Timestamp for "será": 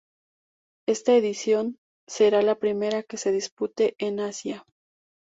2.09-2.41